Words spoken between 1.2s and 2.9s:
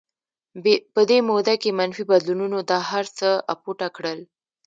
موده کې منفي بدلونونو دا